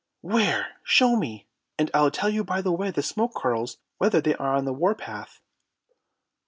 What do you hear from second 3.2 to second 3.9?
curls